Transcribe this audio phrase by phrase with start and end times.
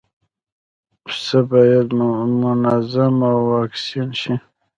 [1.03, 1.87] پسه باید
[2.51, 3.15] منظم
[3.51, 4.33] واکسین شي.